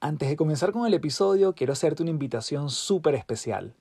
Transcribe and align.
Antes 0.00 0.28
de 0.28 0.36
comenzar 0.36 0.72
con 0.72 0.86
el 0.86 0.92
episodio, 0.92 1.54
quiero 1.54 1.72
hacerte 1.72 2.02
una 2.02 2.10
invitación 2.10 2.68
súper 2.68 3.14
especial. 3.14 3.74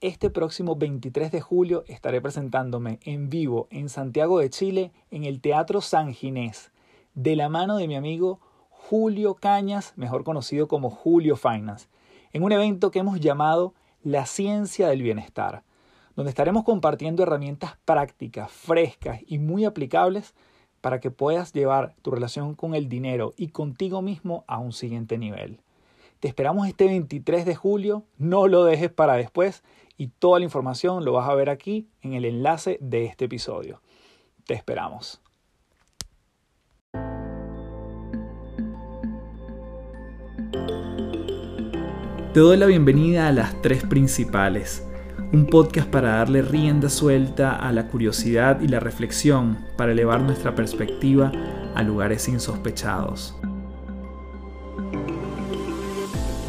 Este 0.00 0.30
próximo 0.30 0.76
23 0.76 1.30
de 1.30 1.42
julio 1.42 1.84
estaré 1.88 2.22
presentándome 2.22 3.00
en 3.04 3.28
vivo 3.28 3.68
en 3.70 3.90
Santiago 3.90 4.38
de 4.38 4.48
Chile 4.48 4.92
en 5.10 5.24
el 5.24 5.42
Teatro 5.42 5.82
San 5.82 6.14
Ginés, 6.14 6.72
de 7.12 7.36
la 7.36 7.50
mano 7.50 7.76
de 7.76 7.86
mi 7.86 7.96
amigo 7.96 8.40
Julio 8.70 9.34
Cañas, 9.34 9.92
mejor 9.96 10.24
conocido 10.24 10.68
como 10.68 10.88
Julio 10.88 11.36
Finance, 11.36 11.88
en 12.32 12.44
un 12.44 12.52
evento 12.52 12.90
que 12.90 13.00
hemos 13.00 13.20
llamado 13.20 13.74
La 14.02 14.24
Ciencia 14.24 14.88
del 14.88 15.02
Bienestar, 15.02 15.64
donde 16.16 16.30
estaremos 16.30 16.64
compartiendo 16.64 17.24
herramientas 17.24 17.76
prácticas, 17.84 18.50
frescas 18.50 19.20
y 19.26 19.38
muy 19.38 19.66
aplicables 19.66 20.34
para 20.82 21.00
que 21.00 21.10
puedas 21.10 21.54
llevar 21.54 21.94
tu 22.02 22.10
relación 22.10 22.54
con 22.54 22.74
el 22.74 22.90
dinero 22.90 23.32
y 23.38 23.48
contigo 23.48 24.02
mismo 24.02 24.44
a 24.46 24.58
un 24.58 24.72
siguiente 24.72 25.16
nivel. 25.16 25.60
Te 26.20 26.28
esperamos 26.28 26.68
este 26.68 26.84
23 26.84 27.46
de 27.46 27.54
julio, 27.54 28.04
no 28.18 28.46
lo 28.48 28.64
dejes 28.64 28.90
para 28.90 29.14
después 29.14 29.62
y 29.96 30.08
toda 30.08 30.40
la 30.40 30.44
información 30.44 31.04
lo 31.04 31.12
vas 31.12 31.28
a 31.28 31.34
ver 31.34 31.48
aquí 31.48 31.88
en 32.02 32.12
el 32.12 32.24
enlace 32.24 32.78
de 32.80 33.06
este 33.06 33.24
episodio. 33.24 33.80
Te 34.44 34.54
esperamos. 34.54 35.22
Te 42.34 42.40
doy 42.40 42.56
la 42.56 42.66
bienvenida 42.66 43.28
a 43.28 43.32
las 43.32 43.60
tres 43.62 43.84
principales 43.84 44.86
un 45.32 45.46
podcast 45.46 45.88
para 45.88 46.16
darle 46.16 46.42
rienda 46.42 46.90
suelta 46.90 47.56
a 47.56 47.72
la 47.72 47.88
curiosidad 47.88 48.60
y 48.60 48.68
la 48.68 48.80
reflexión 48.80 49.58
para 49.78 49.92
elevar 49.92 50.20
nuestra 50.20 50.54
perspectiva 50.54 51.32
a 51.74 51.82
lugares 51.82 52.28
insospechados. 52.28 53.34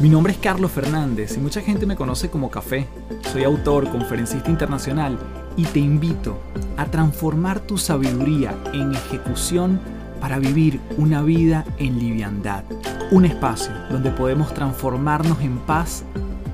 Mi 0.00 0.10
nombre 0.10 0.34
es 0.34 0.38
Carlos 0.38 0.70
Fernández 0.70 1.34
y 1.36 1.40
mucha 1.40 1.62
gente 1.62 1.86
me 1.86 1.96
conoce 1.96 2.28
como 2.28 2.50
Café. 2.50 2.86
Soy 3.32 3.44
autor, 3.44 3.88
conferencista 3.88 4.50
internacional 4.50 5.18
y 5.56 5.64
te 5.64 5.78
invito 5.78 6.38
a 6.76 6.84
transformar 6.84 7.60
tu 7.60 7.78
sabiduría 7.78 8.54
en 8.74 8.92
ejecución 8.92 9.80
para 10.20 10.38
vivir 10.38 10.78
una 10.98 11.22
vida 11.22 11.64
en 11.78 11.98
liviandad. 11.98 12.64
Un 13.10 13.24
espacio 13.24 13.72
donde 13.90 14.10
podemos 14.10 14.52
transformarnos 14.52 15.40
en 15.40 15.56
paz 15.60 16.04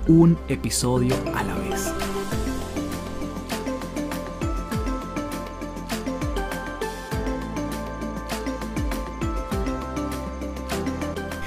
un 0.07 0.39
episodio 0.49 1.17
a 1.35 1.43
la 1.43 1.55
vez. 1.55 1.60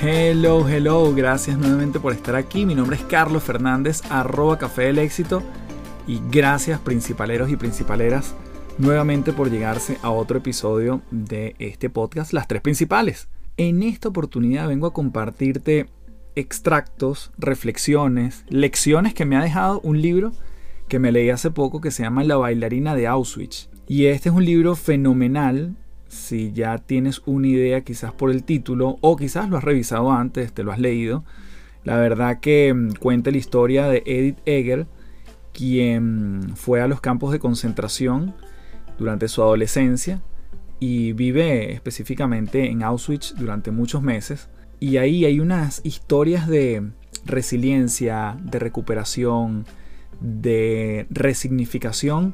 Hello, 0.06 0.68
hello, 0.68 1.16
gracias 1.16 1.58
nuevamente 1.58 1.98
por 1.98 2.12
estar 2.12 2.36
aquí. 2.36 2.66
Mi 2.66 2.76
nombre 2.76 2.98
es 2.98 3.04
Carlos 3.04 3.42
Fernández, 3.42 4.02
arroba 4.10 4.58
Café 4.58 4.82
del 4.82 5.00
Éxito. 5.00 5.42
Y 6.06 6.20
gracias 6.30 6.82
principaleros 6.82 7.50
y 7.50 7.56
principaleras 7.56 8.36
nuevamente 8.78 9.32
por 9.32 9.50
llegarse 9.50 10.00
a 10.02 10.10
otro 10.12 10.40
episodio 10.40 11.02
de 11.10 11.56
este 11.58 11.90
podcast, 11.90 12.34
Las 12.34 12.50
Tres 12.50 12.62
Principales. 12.62 13.30
En 13.56 13.82
esta 13.82 14.10
oportunidad 14.10 14.68
vengo 14.68 14.88
a 14.88 14.94
compartirte 14.94 15.86
extractos, 16.36 17.32
reflexiones, 17.38 18.44
lecciones 18.50 19.14
que 19.14 19.24
me 19.24 19.38
ha 19.38 19.42
dejado 19.42 19.80
un 19.86 20.02
libro 20.02 20.34
que 20.90 21.00
me 21.00 21.14
leí 21.14 21.30
hace 21.30 21.50
poco 21.50 21.80
que 21.80 21.92
se 21.92 22.04
llama 22.04 22.26
La 22.26 22.36
bailarina 22.36 22.94
de 22.94 23.08
Auschwitz. 23.08 23.70
Y 23.88 24.08
este 24.08 24.28
es 24.28 24.36
un 24.36 24.44
libro 24.44 24.76
fenomenal 24.76 25.78
si 26.14 26.54
ya 26.54 26.78
tienes 26.78 27.22
una 27.26 27.48
idea 27.48 27.82
quizás 27.82 28.14
por 28.14 28.32
el 28.32 28.44
título 28.44 28.98
o 29.02 29.18
quizás 29.18 29.50
lo 29.50 29.58
has 29.58 29.64
revisado 29.64 30.12
antes, 30.12 30.54
te 30.54 30.64
lo 30.64 30.72
has 30.72 30.80
leído. 30.80 31.24
La 31.84 31.98
verdad 31.98 32.40
que 32.40 32.74
mm, 32.74 32.94
cuenta 32.94 33.32
la 33.32 33.38
historia 33.38 33.88
de 33.88 34.04
Edith 34.06 34.40
Egger, 34.46 34.88
quien 35.52 36.54
fue 36.56 36.82
a 36.82 36.88
los 36.88 37.02
campos 37.02 37.32
de 37.32 37.40
concentración 37.40 38.34
durante 38.98 39.28
su 39.28 39.42
adolescencia 39.42 40.22
y 40.80 41.14
vive 41.14 41.74
específicamente 41.74 42.70
en 42.70 42.84
Auschwitz 42.84 43.36
durante 43.36 43.72
muchos 43.72 44.02
meses. 44.02 44.50
Y 44.80 44.98
ahí 44.98 45.26
hay 45.26 45.40
unas 45.40 45.82
historias 45.84 46.48
de 46.48 46.92
resiliencia, 47.26 48.38
de 48.42 48.60
recuperación, 48.60 49.66
de 50.20 51.08
resignificación 51.10 52.34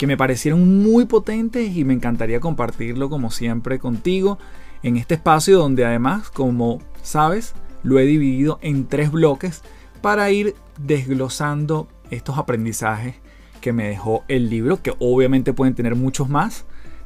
que 0.00 0.06
me 0.06 0.16
parecieron 0.16 0.82
muy 0.82 1.04
potentes 1.04 1.76
y 1.76 1.84
me 1.84 1.92
encantaría 1.92 2.40
compartirlo 2.40 3.10
como 3.10 3.30
siempre 3.30 3.78
contigo 3.78 4.38
en 4.82 4.96
este 4.96 5.16
espacio 5.16 5.58
donde 5.58 5.84
además, 5.84 6.30
como 6.30 6.78
sabes, 7.02 7.52
lo 7.82 7.98
he 7.98 8.06
dividido 8.06 8.58
en 8.62 8.86
tres 8.86 9.12
bloques 9.12 9.60
para 10.00 10.30
ir 10.30 10.54
desglosando 10.78 11.86
estos 12.10 12.38
aprendizajes 12.38 13.16
que 13.60 13.74
me 13.74 13.88
dejó 13.88 14.24
el 14.28 14.48
libro, 14.48 14.80
que 14.80 14.94
obviamente 15.00 15.52
pueden 15.52 15.74
tener 15.74 15.96
muchos 15.96 16.30
más, 16.30 16.64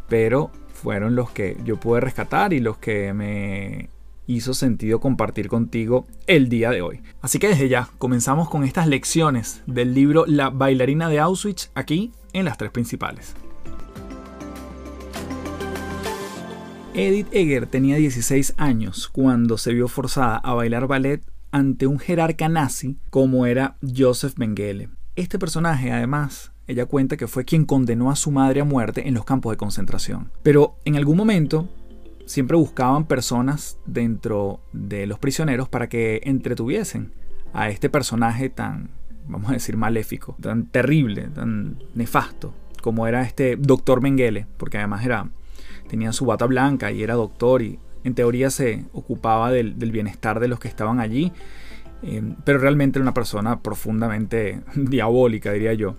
pero 0.08 0.52
fueron 0.72 1.16
los 1.16 1.30
que 1.30 1.56
yo 1.64 1.80
pude 1.80 2.00
rescatar 2.00 2.52
y 2.52 2.60
los 2.60 2.76
que 2.76 3.12
me 3.12 3.88
hizo 4.26 4.54
sentido 4.54 5.00
compartir 5.00 5.48
contigo 5.48 6.06
el 6.26 6.48
día 6.48 6.70
de 6.70 6.82
hoy. 6.82 7.00
Así 7.20 7.38
que 7.38 7.48
desde 7.48 7.68
ya 7.68 7.88
comenzamos 7.98 8.48
con 8.48 8.64
estas 8.64 8.86
lecciones 8.86 9.62
del 9.66 9.94
libro 9.94 10.24
La 10.26 10.50
bailarina 10.50 11.08
de 11.08 11.20
Auschwitz 11.20 11.70
aquí 11.74 12.12
en 12.32 12.44
las 12.44 12.58
tres 12.58 12.70
principales. 12.70 13.34
Edith 16.94 17.26
Egger 17.32 17.66
tenía 17.66 17.96
16 17.96 18.54
años 18.56 19.08
cuando 19.08 19.58
se 19.58 19.72
vio 19.72 19.88
forzada 19.88 20.36
a 20.36 20.54
bailar 20.54 20.86
ballet 20.86 21.22
ante 21.50 21.88
un 21.88 21.98
jerarca 21.98 22.48
nazi 22.48 22.98
como 23.10 23.46
era 23.46 23.76
Joseph 23.82 24.34
Mengele. 24.36 24.90
Este 25.16 25.38
personaje, 25.38 25.90
además, 25.90 26.52
ella 26.66 26.86
cuenta 26.86 27.16
que 27.16 27.26
fue 27.26 27.44
quien 27.44 27.64
condenó 27.64 28.10
a 28.10 28.16
su 28.16 28.30
madre 28.30 28.60
a 28.60 28.64
muerte 28.64 29.08
en 29.08 29.14
los 29.14 29.24
campos 29.24 29.52
de 29.52 29.56
concentración. 29.56 30.30
Pero 30.42 30.76
en 30.84 30.96
algún 30.96 31.16
momento 31.16 31.68
siempre 32.26 32.56
buscaban 32.56 33.04
personas 33.04 33.78
dentro 33.86 34.60
de 34.72 35.06
los 35.06 35.18
prisioneros 35.18 35.68
para 35.68 35.88
que 35.88 36.20
entretuviesen 36.24 37.12
a 37.52 37.68
este 37.68 37.88
personaje 37.88 38.48
tan, 38.48 38.90
vamos 39.28 39.50
a 39.50 39.54
decir, 39.54 39.76
maléfico, 39.76 40.36
tan 40.40 40.66
terrible, 40.66 41.28
tan 41.28 41.82
nefasto, 41.94 42.54
como 42.82 43.06
era 43.06 43.22
este 43.22 43.56
doctor 43.56 44.02
Mengele, 44.02 44.46
porque 44.56 44.78
además 44.78 45.04
era, 45.04 45.28
tenía 45.88 46.12
su 46.12 46.26
bata 46.26 46.46
blanca 46.46 46.90
y 46.92 47.02
era 47.02 47.14
doctor 47.14 47.62
y 47.62 47.78
en 48.02 48.14
teoría 48.14 48.50
se 48.50 48.84
ocupaba 48.92 49.50
del, 49.50 49.74
bienestar 49.74 50.40
de 50.40 50.48
los 50.48 50.58
que 50.58 50.68
estaban 50.68 51.00
allí, 51.00 51.32
eh, 52.02 52.22
pero 52.44 52.58
realmente 52.58 52.98
era 52.98 53.04
una 53.04 53.14
persona 53.14 53.60
profundamente 53.60 54.60
diabólica, 54.74 55.52
diría 55.52 55.74
yo. 55.74 55.96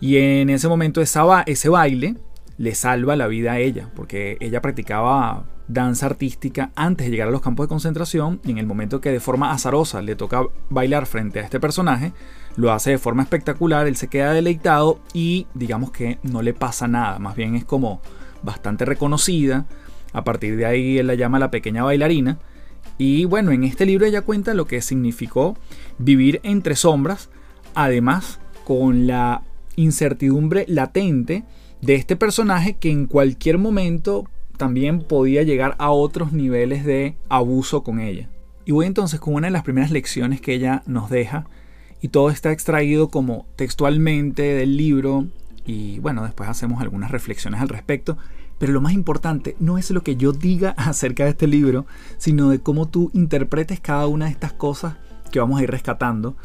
Y 0.00 0.16
en 0.16 0.50
ese 0.50 0.68
momento 0.68 1.00
ese 1.00 1.68
baile 1.68 2.16
le 2.56 2.74
salva 2.74 3.16
la 3.16 3.26
vida 3.26 3.52
a 3.52 3.58
ella, 3.58 3.90
porque 3.94 4.36
ella 4.40 4.60
practicaba 4.60 5.44
danza 5.68 6.06
artística 6.06 6.70
antes 6.74 7.06
de 7.06 7.10
llegar 7.10 7.28
a 7.28 7.30
los 7.30 7.40
campos 7.40 7.64
de 7.64 7.68
concentración 7.68 8.40
y 8.44 8.50
en 8.50 8.58
el 8.58 8.66
momento 8.66 9.00
que 9.00 9.10
de 9.10 9.20
forma 9.20 9.52
azarosa 9.52 10.02
le 10.02 10.16
toca 10.16 10.42
bailar 10.70 11.06
frente 11.06 11.40
a 11.40 11.42
este 11.42 11.60
personaje, 11.60 12.12
lo 12.56 12.72
hace 12.72 12.90
de 12.90 12.98
forma 12.98 13.22
espectacular, 13.22 13.86
él 13.86 13.96
se 13.96 14.08
queda 14.08 14.32
deleitado 14.32 15.00
y 15.12 15.46
digamos 15.54 15.90
que 15.90 16.18
no 16.22 16.42
le 16.42 16.54
pasa 16.54 16.86
nada, 16.86 17.18
más 17.18 17.34
bien 17.34 17.54
es 17.54 17.64
como 17.64 18.00
bastante 18.42 18.84
reconocida, 18.84 19.66
a 20.12 20.22
partir 20.22 20.56
de 20.56 20.66
ahí 20.66 20.98
él 20.98 21.06
la 21.06 21.14
llama 21.14 21.38
la 21.38 21.50
pequeña 21.50 21.82
bailarina. 21.82 22.38
Y 22.98 23.24
bueno, 23.24 23.50
en 23.50 23.64
este 23.64 23.86
libro 23.86 24.06
ella 24.06 24.22
cuenta 24.22 24.54
lo 24.54 24.66
que 24.66 24.80
significó 24.80 25.56
vivir 25.98 26.40
entre 26.44 26.76
sombras, 26.76 27.30
además 27.74 28.38
con 28.64 29.06
la 29.06 29.42
incertidumbre 29.76 30.64
latente 30.68 31.42
de 31.80 31.96
este 31.96 32.14
personaje 32.14 32.76
que 32.76 32.90
en 32.90 33.06
cualquier 33.06 33.58
momento 33.58 34.24
también 34.56 35.00
podía 35.00 35.42
llegar 35.42 35.74
a 35.78 35.90
otros 35.90 36.32
niveles 36.32 36.84
de 36.84 37.16
abuso 37.28 37.82
con 37.82 38.00
ella. 38.00 38.28
Y 38.64 38.72
voy 38.72 38.86
entonces 38.86 39.20
con 39.20 39.34
una 39.34 39.48
de 39.48 39.52
las 39.52 39.62
primeras 39.62 39.90
lecciones 39.90 40.40
que 40.40 40.54
ella 40.54 40.82
nos 40.86 41.10
deja 41.10 41.46
y 42.00 42.08
todo 42.08 42.30
está 42.30 42.52
extraído 42.52 43.08
como 43.08 43.46
textualmente 43.56 44.42
del 44.42 44.76
libro 44.76 45.26
y 45.66 45.98
bueno, 46.00 46.24
después 46.24 46.48
hacemos 46.48 46.80
algunas 46.80 47.10
reflexiones 47.10 47.60
al 47.60 47.68
respecto. 47.68 48.16
Pero 48.58 48.72
lo 48.72 48.80
más 48.80 48.92
importante 48.92 49.56
no 49.58 49.78
es 49.78 49.90
lo 49.90 50.02
que 50.02 50.16
yo 50.16 50.32
diga 50.32 50.70
acerca 50.76 51.24
de 51.24 51.30
este 51.30 51.46
libro, 51.46 51.86
sino 52.18 52.48
de 52.50 52.60
cómo 52.60 52.86
tú 52.86 53.10
interpretes 53.14 53.80
cada 53.80 54.06
una 54.06 54.26
de 54.26 54.32
estas 54.32 54.52
cosas 54.52 54.96
que 55.30 55.40
vamos 55.40 55.60
a 55.60 55.62
ir 55.62 55.70
rescatando 55.70 56.36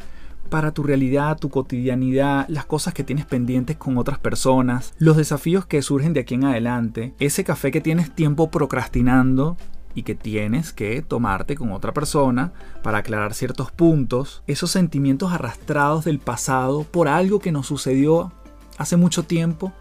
para 0.50 0.72
tu 0.72 0.84
realidad, 0.84 1.38
tu 1.38 1.50
cotidianidad, 1.50 2.46
las 2.50 2.66
cosas 2.66 2.94
que 2.94 3.04
tienes 3.04 3.25
pendientes 3.25 3.78
con 3.78 3.98
otras 3.98 4.19
personas, 4.19 4.94
los 4.98 5.18
desafíos 5.18 5.66
que 5.66 5.81
surgen 5.81 6.13
de 6.13 6.22
aquí 6.22 6.36
en 6.36 6.46
adelante, 6.46 7.13
ese 7.19 7.44
café 7.44 7.72
que 7.72 7.81
tienes 7.81 8.13
tiempo 8.13 8.51
procrastinando 8.51 9.57
y 9.96 10.04
que 10.04 10.16
tienes 10.16 10.74
que 10.74 11.01
tomarte 11.01 11.56
con 11.56 11.72
otra 11.72 11.94
persona 11.94 12.54
para 12.84 13.00
aclarar 13.00 13.34
ciertos 13.34 13.72
puntos, 13.72 14.44
esos 14.48 14.72
sentimientos 14.72 15.31
arrastrados 15.31 16.06
del 16.06 16.19
pasado 16.19 16.84
por 16.84 17.07
algo 17.07 17.40
que 17.40 17.52
nos 17.52 17.68
sucedió 17.68 18.31
hace 18.78 18.98
mucho 18.98 19.24
tiempo 19.24 19.74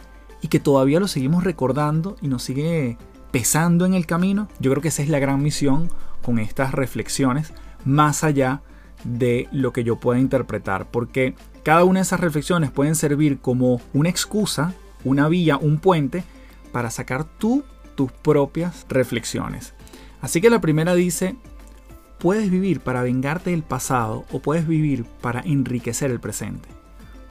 y 0.43 0.49
que 0.49 0.61
todavía 0.61 1.01
lo 1.01 1.09
seguimos 1.09 1.45
recordando 1.45 2.17
y 2.21 2.29
nos 2.29 2.43
sigue 2.43 2.97
pesando 3.31 3.85
en 3.85 3.95
el 3.95 4.07
camino, 4.07 4.49
yo 4.59 4.71
creo 4.71 4.83
que 4.83 4.89
esa 4.89 5.03
es 5.03 5.09
la 5.09 5.19
gran 5.19 5.43
misión 5.43 5.91
con 6.23 6.39
estas 6.39 6.73
reflexiones 6.73 7.53
más 7.85 8.25
allá 8.25 8.63
de 9.05 9.49
lo 9.53 9.73
que 9.73 9.85
yo 9.85 9.97
pueda 9.97 10.21
interpretar, 10.21 10.91
porque 10.91 11.35
cada 11.63 11.85
una 11.85 12.01
de 12.01 12.05
esas 12.05 12.21
reflexiones 12.21 12.71
pueden 12.71 12.95
servir 12.95 13.39
como 13.39 13.81
una 13.93 14.09
excusa, 14.09 14.75
una 15.05 15.29
vía, 15.29 15.57
un 15.57 15.79
puente 15.79 16.25
para 16.73 16.91
sacar 16.91 17.25
tú 17.25 17.65
tus 17.95 18.13
propias 18.13 18.87
reflexiones. 18.89 19.75
Así 20.21 20.41
que 20.41 20.51
la 20.51 20.61
primera 20.61 20.95
dice, 20.95 21.37
puedes 22.19 22.51
vivir 22.51 22.81
para 22.81 23.03
vengarte 23.03 23.51
del 23.51 23.63
pasado 23.63 24.25
o 24.33 24.41
puedes 24.41 24.67
vivir 24.67 25.05
para 25.21 25.41
enriquecer 25.41 26.11
el 26.11 26.21
presente. 26.21 26.69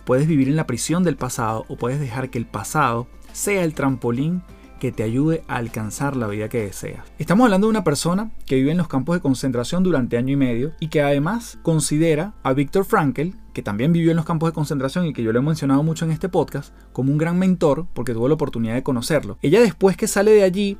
Puedes 0.05 0.27
vivir 0.27 0.47
en 0.47 0.55
la 0.55 0.67
prisión 0.67 1.03
del 1.03 1.17
pasado 1.17 1.65
o 1.67 1.75
puedes 1.75 1.99
dejar 1.99 2.29
que 2.29 2.37
el 2.37 2.45
pasado 2.45 3.07
sea 3.33 3.63
el 3.63 3.73
trampolín 3.73 4.41
que 4.79 4.91
te 4.91 5.03
ayude 5.03 5.43
a 5.47 5.57
alcanzar 5.57 6.15
la 6.15 6.27
vida 6.27 6.49
que 6.49 6.61
deseas. 6.61 7.03
Estamos 7.19 7.45
hablando 7.45 7.67
de 7.67 7.71
una 7.71 7.83
persona 7.83 8.31
que 8.45 8.55
vive 8.55 8.71
en 8.71 8.77
los 8.77 8.87
campos 8.87 9.15
de 9.15 9.21
concentración 9.21 9.83
durante 9.83 10.17
año 10.17 10.33
y 10.33 10.37
medio 10.37 10.73
y 10.79 10.87
que 10.87 11.01
además 11.01 11.59
considera 11.63 12.33
a 12.43 12.53
Viktor 12.53 12.85
Frankl, 12.85 13.29
que 13.53 13.61
también 13.61 13.91
vivió 13.91 14.11
en 14.11 14.17
los 14.17 14.25
campos 14.25 14.49
de 14.49 14.53
concentración 14.53 15.05
y 15.05 15.13
que 15.13 15.23
yo 15.23 15.31
lo 15.31 15.39
he 15.39 15.43
mencionado 15.43 15.83
mucho 15.83 16.05
en 16.05 16.11
este 16.11 16.29
podcast, 16.29 16.73
como 16.93 17.11
un 17.11 17.17
gran 17.17 17.39
mentor 17.39 17.87
porque 17.93 18.13
tuvo 18.13 18.27
la 18.27 18.35
oportunidad 18.35 18.75
de 18.75 18.83
conocerlo. 18.83 19.37
Ella 19.41 19.61
después 19.61 19.97
que 19.97 20.07
sale 20.07 20.31
de 20.31 20.43
allí 20.43 20.77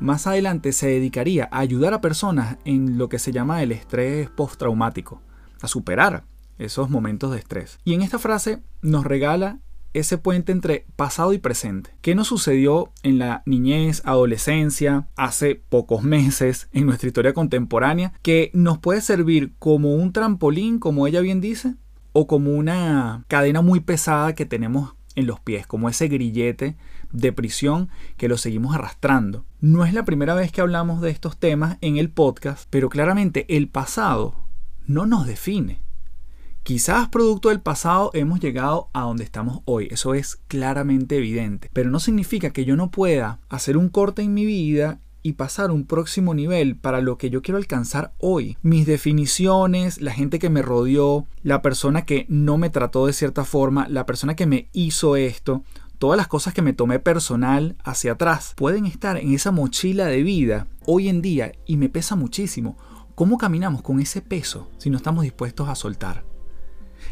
más 0.00 0.26
adelante 0.26 0.72
se 0.72 0.88
dedicaría 0.88 1.48
a 1.50 1.60
ayudar 1.60 1.94
a 1.94 2.00
personas 2.00 2.58
en 2.64 2.98
lo 2.98 3.08
que 3.08 3.18
se 3.18 3.32
llama 3.32 3.62
el 3.62 3.72
estrés 3.72 4.28
postraumático, 4.30 5.22
a 5.62 5.68
superar 5.68 6.24
esos 6.58 6.90
momentos 6.90 7.32
de 7.32 7.38
estrés. 7.38 7.78
Y 7.84 7.94
en 7.94 8.02
esta 8.02 8.18
frase 8.18 8.62
nos 8.82 9.04
regala 9.04 9.60
ese 9.98 10.18
puente 10.18 10.52
entre 10.52 10.86
pasado 10.96 11.32
y 11.32 11.38
presente. 11.38 11.90
¿Qué 12.00 12.14
nos 12.14 12.28
sucedió 12.28 12.92
en 13.02 13.18
la 13.18 13.42
niñez, 13.46 14.02
adolescencia, 14.04 15.08
hace 15.16 15.54
pocos 15.54 16.02
meses, 16.02 16.68
en 16.72 16.86
nuestra 16.86 17.08
historia 17.08 17.34
contemporánea, 17.34 18.12
que 18.22 18.50
nos 18.54 18.78
puede 18.78 19.00
servir 19.00 19.54
como 19.58 19.94
un 19.94 20.12
trampolín, 20.12 20.78
como 20.78 21.06
ella 21.06 21.20
bien 21.20 21.40
dice, 21.40 21.74
o 22.12 22.26
como 22.26 22.52
una 22.52 23.24
cadena 23.28 23.62
muy 23.62 23.80
pesada 23.80 24.34
que 24.34 24.46
tenemos 24.46 24.94
en 25.16 25.26
los 25.26 25.40
pies, 25.40 25.66
como 25.66 25.88
ese 25.88 26.08
grillete 26.08 26.76
de 27.10 27.32
prisión 27.32 27.88
que 28.16 28.28
lo 28.28 28.36
seguimos 28.36 28.74
arrastrando. 28.74 29.44
No 29.60 29.84
es 29.84 29.94
la 29.94 30.04
primera 30.04 30.34
vez 30.34 30.52
que 30.52 30.60
hablamos 30.60 31.00
de 31.00 31.10
estos 31.10 31.38
temas 31.38 31.78
en 31.80 31.96
el 31.96 32.10
podcast, 32.10 32.68
pero 32.70 32.88
claramente 32.88 33.56
el 33.56 33.68
pasado 33.68 34.34
no 34.86 35.06
nos 35.06 35.26
define. 35.26 35.85
Quizás 36.66 37.08
producto 37.10 37.50
del 37.50 37.60
pasado 37.60 38.10
hemos 38.12 38.40
llegado 38.40 38.90
a 38.92 39.02
donde 39.02 39.22
estamos 39.22 39.60
hoy, 39.66 39.86
eso 39.92 40.14
es 40.14 40.40
claramente 40.48 41.16
evidente, 41.16 41.70
pero 41.72 41.90
no 41.90 42.00
significa 42.00 42.50
que 42.50 42.64
yo 42.64 42.74
no 42.74 42.90
pueda 42.90 43.38
hacer 43.48 43.76
un 43.76 43.88
corte 43.88 44.22
en 44.22 44.34
mi 44.34 44.44
vida 44.44 44.98
y 45.22 45.34
pasar 45.34 45.70
un 45.70 45.86
próximo 45.86 46.34
nivel 46.34 46.74
para 46.74 47.00
lo 47.00 47.18
que 47.18 47.30
yo 47.30 47.40
quiero 47.40 47.58
alcanzar 47.58 48.14
hoy. 48.18 48.58
Mis 48.62 48.84
definiciones, 48.84 50.00
la 50.00 50.12
gente 50.12 50.40
que 50.40 50.50
me 50.50 50.60
rodeó, 50.60 51.28
la 51.44 51.62
persona 51.62 52.04
que 52.04 52.26
no 52.28 52.58
me 52.58 52.68
trató 52.68 53.06
de 53.06 53.12
cierta 53.12 53.44
forma, 53.44 53.86
la 53.88 54.04
persona 54.04 54.34
que 54.34 54.46
me 54.46 54.68
hizo 54.72 55.14
esto, 55.14 55.62
todas 55.98 56.16
las 56.16 56.26
cosas 56.26 56.52
que 56.52 56.62
me 56.62 56.72
tomé 56.72 56.98
personal 56.98 57.76
hacia 57.84 58.14
atrás 58.14 58.54
pueden 58.56 58.86
estar 58.86 59.18
en 59.18 59.32
esa 59.32 59.52
mochila 59.52 60.06
de 60.06 60.24
vida 60.24 60.66
hoy 60.84 61.08
en 61.08 61.22
día 61.22 61.52
y 61.64 61.76
me 61.76 61.88
pesa 61.88 62.16
muchísimo. 62.16 62.76
¿Cómo 63.14 63.38
caminamos 63.38 63.82
con 63.82 64.00
ese 64.00 64.20
peso 64.20 64.68
si 64.78 64.90
no 64.90 64.96
estamos 64.96 65.22
dispuestos 65.22 65.68
a 65.68 65.76
soltar? 65.76 66.25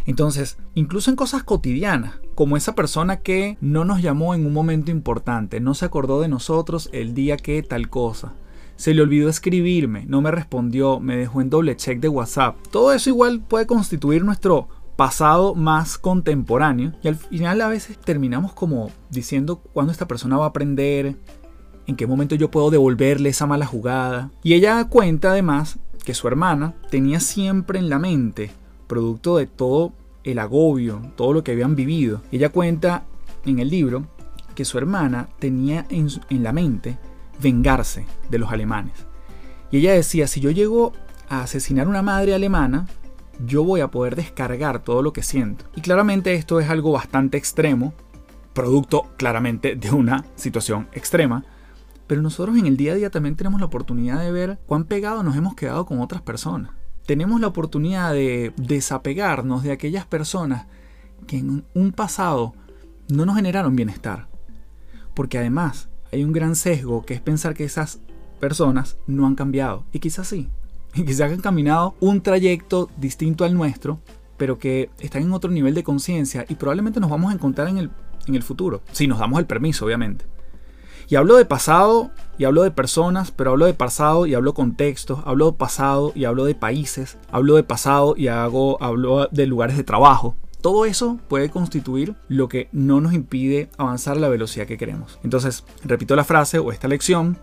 Entonces, 0.07 0.59
incluso 0.75 1.11
en 1.11 1.17
cosas 1.17 1.43
cotidianas, 1.45 2.21
como 2.35 2.57
esa 2.57 2.75
persona 2.75 3.19
que 3.19 3.57
no 3.61 3.85
nos 3.85 4.03
llamó 4.03 4.35
en 4.35 4.45
un 4.47 4.53
momento 4.53 4.91
importante, 4.91 5.61
no 5.61 5.75
se 5.75 5.87
acordó 5.87 6.21
de 6.21 6.29
nosotros 6.29 6.91
el 6.93 7.15
día 7.15 7.37
que 7.37 7.63
tal 7.63 7.89
cosa, 7.89 8.35
se 8.77 8.93
le 8.93 9.03
olvidó 9.03 9.29
escribirme, 9.29 10.05
no 10.07 10.21
me 10.21 10.31
respondió, 10.31 11.01
me 11.01 11.17
dejó 11.17 11.41
en 11.41 11.51
doble 11.51 11.77
check 11.77 12.01
de 12.01 12.09
WhatsApp. 12.09 12.57
Todo 12.71 12.93
eso 12.93 13.09
igual 13.09 13.41
puede 13.41 13.67
constituir 13.67 14.25
nuestro 14.25 14.69
pasado 14.97 15.55
más 15.55 15.99
contemporáneo 15.99 16.93
y 17.03 17.09
al 17.09 17.17
final 17.17 17.61
a 17.61 17.69
veces 17.69 17.99
terminamos 17.99 18.53
como 18.53 18.91
diciendo 19.11 19.57
cuándo 19.57 19.93
esta 19.93 20.07
persona 20.07 20.37
va 20.37 20.47
a 20.47 20.49
aprender, 20.49 21.17
en 21.87 21.97
qué 21.97 22.07
momento 22.07 22.35
yo 22.35 22.51
puedo 22.51 22.71
devolverle 22.71 23.29
esa 23.29 23.47
mala 23.47 23.67
jugada. 23.67 24.31
Y 24.43 24.55
ella 24.55 24.85
cuenta 24.89 25.31
además 25.31 25.79
que 26.05 26.15
su 26.15 26.29
hermana 26.29 26.75
tenía 26.91 27.21
siempre 27.21 27.79
en 27.79 27.89
la 27.89 27.99
mente 27.99 28.51
producto 28.95 29.39
de 29.39 29.49
todo 29.49 29.93
el 30.23 30.39
agobio, 30.39 31.03
todo 31.17 31.33
lo 31.33 31.43
que 31.43 31.51
habían 31.51 31.75
vivido. 31.75 32.23
Ella 32.31 32.51
cuenta 32.51 33.03
en 33.45 33.59
el 33.59 33.69
libro 33.69 34.07
que 34.55 34.65
su 34.65 34.79
hermana 34.79 35.29
tenía 35.41 35.85
en, 35.89 36.09
la 36.31 36.53
mente 36.53 36.97
vengarse 37.43 38.07
de 38.31 38.39
los 38.39 38.53
alemanes. 38.53 38.93
Y 39.73 39.79
ella 39.79 39.95
decía, 39.95 40.29
si 40.29 40.41
yo 40.41 40.53
llego 40.53 40.93
a 41.29 41.43
asesinar 41.43 41.89
a 41.89 41.91
una 41.91 42.03
madre 42.03 42.37
alemana, 42.37 42.87
yo 43.45 43.65
voy 43.65 43.81
a 43.81 43.91
poder 43.91 44.15
descargar 44.15 44.85
todo 44.85 45.03
lo 45.03 45.13
que 45.13 45.25
siento. 45.25 45.65
Y 45.75 45.81
claramente 45.81 46.35
esto 46.35 46.61
es 46.61 46.71
algo 46.71 46.93
bastante 46.93 47.37
extremo, 47.37 47.95
producto 48.53 49.09
claramente 49.17 49.75
de 49.75 49.91
una 49.91 50.25
situación 50.37 50.87
extrema, 50.93 51.45
pero 52.07 52.23
nosotros 52.23 52.57
en 52.59 52.67
el 52.67 52.77
día 52.77 52.93
a 52.93 52.95
día 52.95 53.11
también 53.11 53.35
tenemos 53.35 53.59
la 53.59 53.67
oportunidad 53.67 54.21
de 54.21 54.31
ver 54.31 54.61
cuán 54.67 54.85
pegados 54.85 55.25
nos 55.25 55.35
hemos 55.35 55.57
quedado 55.57 55.85
con 55.85 56.01
otras 56.01 56.23
personas 56.23 56.84
tenemos 57.07 57.41
la 57.41 57.49
oportunidad 57.49 58.13
de 58.13 58.53
desapegarnos 58.57 59.63
de 59.63 59.73
aquellas 59.73 60.07
personas 60.07 60.67
que 61.27 61.39
en 61.39 61.65
un 61.75 61.93
pasado 61.93 62.55
no 63.09 63.27
nos 63.27 63.37
generaron 63.37 63.77
bienestar. 63.77 64.29
Porque 65.15 65.39
además 65.39 65.89
hay 66.13 66.25
un 66.25 66.33
gran 66.33 66.57
sesgo 66.57 67.05
que 67.05 67.15
es 67.15 67.21
pensar 67.21 67.55
que 67.55 67.65
esas 67.65 68.01
personas 68.41 68.97
no 69.07 69.27
han 69.27 69.35
cambiado. 69.35 69.85
Y 69.93 70.01
quizás 70.01 70.29
sí. 70.29 70.49
Y 70.95 71.05
quizás 71.05 71.33
han 71.33 71.41
caminado 71.41 71.95
un 72.01 72.21
trayecto 72.21 72.91
distinto 72.97 73.45
al 73.45 73.55
nuestro, 73.55 74.01
pero 74.37 74.59
que 74.59 74.91
están 74.99 75.23
en 75.23 75.33
otro 75.33 75.51
nivel 75.51 75.75
de 75.75 75.85
conciencia 75.85 76.45
y 76.49 76.55
probablemente 76.55 77.01
nos 77.01 77.11
vamos 77.11 77.31
a 77.31 77.35
encontrar 77.35 77.69
en 77.69 77.79
el, 77.79 77.91
en 78.27 78.35
el 78.35 78.43
futuro. 78.43 78.83
Si 78.93 79.07
nos 79.07 79.19
damos 79.19 79.39
el 79.39 79.47
permiso, 79.47 79.85
obviamente. 79.85 80.25
Y 81.09 81.17
hablo 81.17 81.37
de 81.37 81.45
pasado 81.45 82.11
y 82.39 82.45
hablo 82.45 82.63
de 82.63 82.71
personas, 82.71 83.31
pero 83.31 83.51
hablo 83.51 83.67
de 83.67 83.75
pasado 83.75 84.27
y 84.27 84.35
hablo 84.35 84.55
contextos, 84.55 85.21
hablo 85.25 85.51
de 85.51 85.57
pasado 85.59 86.13
y 86.15 86.25
hablo 86.25 86.45
de 86.45 86.55
países, 86.55 87.19
hablo 87.31 87.57
de 87.57 87.63
pasado 87.63 88.15
y 88.17 88.29
hago, 88.29 88.83
hablo 88.83 89.29
de 89.31 89.47
lugares 89.47 89.77
de 89.77 89.85
trabajo. 89.85 90.35
Todo 90.61 90.87
eso 90.87 91.19
puede 91.29 91.51
constituir 91.51 92.15
lo 92.29 92.49
que 92.49 92.69
no 92.73 93.01
nos 93.01 93.13
impide 93.13 93.69
avanzar 93.77 94.17
a 94.17 94.21
la 94.21 94.29
velocidad 94.29 94.67
que 94.67 94.79
queremos. 94.79 95.19
Entonces, 95.23 95.65
repito 95.85 96.17
la 96.17 96.25
frase 96.25 96.59
o 96.59 96.73
esta 96.73 96.89
lección, 96.89 97.39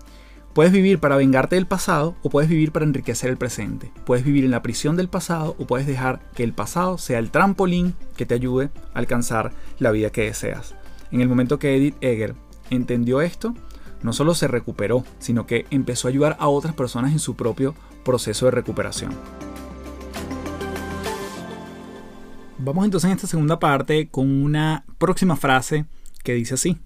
Puedes 0.54 0.74
vivir 0.74 1.00
para 1.00 1.16
vengarte 1.16 1.56
del 1.56 1.66
pasado 1.66 2.18
o 2.24 2.30
puedes 2.30 2.50
vivir 2.50 2.74
para 2.74 2.84
enriquecer 2.84 3.30
el 3.30 3.38
presente. 3.38 3.90
Puedes 4.06 4.26
vivir 4.26 4.44
en 4.44 4.52
la 4.52 4.62
prisión 4.62 4.98
del 4.98 5.08
pasado 5.08 5.56
o 5.58 5.66
puedes 5.66 5.88
dejar 5.88 6.20
que 6.36 6.44
el 6.44 6.52
pasado 6.52 6.98
sea 6.98 7.20
el 7.20 7.32
trampolín 7.32 7.96
que 8.18 8.26
te 8.26 8.36
ayude 8.36 8.70
a 8.94 9.00
alcanzar 9.00 9.54
la 9.80 9.92
vida 9.92 10.10
que 10.10 10.24
deseas. 10.24 10.76
En 11.10 11.22
el 11.22 11.30
momento 11.30 11.58
que 11.58 11.78
Edith 11.78 11.96
Egger 12.02 12.36
entendió 12.72 13.22
esto, 13.22 13.54
no 14.02 14.14
solo 14.14 14.34
se 14.34 14.48
recuperó, 14.48 15.04
sino 15.20 15.46
que 15.46 15.68
empezó 15.70 16.08
a 16.08 16.12
ayudar 16.12 16.38
a 16.40 16.48
otras 16.48 16.74
personas 16.74 17.12
en 17.12 17.20
su 17.20 17.36
propio 17.36 17.76
proceso 18.04 18.46
de 18.46 18.52
recuperación. 18.52 19.12
Vamos 22.58 22.86
entonces 22.86 23.10
en 23.10 23.16
esta 23.16 23.28
segunda 23.28 23.60
parte 23.60 24.10
con 24.10 24.30
una 24.30 24.86
próxima 24.98 25.36
frase 25.36 25.86
que 26.24 26.34
dice 26.34 26.56
así. 26.56 26.80